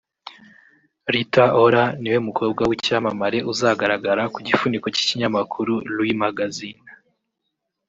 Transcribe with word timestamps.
Rita 1.13 1.45
Ora 1.63 1.83
ni 1.99 2.09
we 2.13 2.17
mukobwa 2.27 2.61
w’icyamamare 2.69 3.37
uzagaragara 3.51 4.23
ku 4.33 4.39
gifuniko 4.47 4.85
cy’ikinyamakuru 4.95 5.73
‘Lui 5.95 6.13
Magazine’ 6.23 6.83